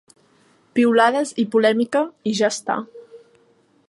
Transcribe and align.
Piulades 0.77 1.33
i 1.43 1.45
polèmica 1.55 2.03
i 2.31 2.33
ja 2.41 2.51
està. 2.57 2.79